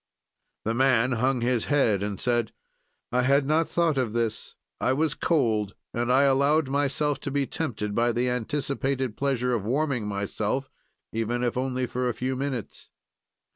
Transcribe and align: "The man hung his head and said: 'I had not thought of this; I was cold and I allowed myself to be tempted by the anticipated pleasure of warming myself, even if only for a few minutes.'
"The 0.65 0.73
man 0.73 1.11
hung 1.11 1.41
his 1.41 1.65
head 1.65 2.01
and 2.01 2.19
said: 2.19 2.53
'I 3.11 3.21
had 3.21 3.45
not 3.45 3.69
thought 3.69 3.99
of 3.99 4.13
this; 4.13 4.55
I 4.79 4.93
was 4.93 5.13
cold 5.13 5.75
and 5.93 6.11
I 6.11 6.23
allowed 6.23 6.67
myself 6.69 7.19
to 7.19 7.29
be 7.29 7.45
tempted 7.45 7.93
by 7.93 8.11
the 8.11 8.27
anticipated 8.27 9.15
pleasure 9.15 9.53
of 9.53 9.63
warming 9.63 10.07
myself, 10.07 10.71
even 11.11 11.43
if 11.43 11.55
only 11.55 11.85
for 11.85 12.09
a 12.09 12.15
few 12.15 12.35
minutes.' 12.35 12.89